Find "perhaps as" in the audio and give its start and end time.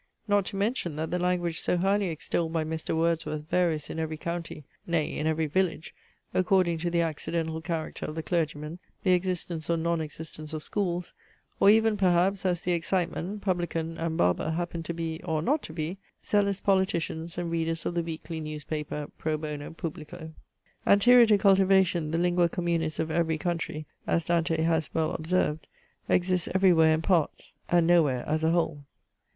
11.97-12.61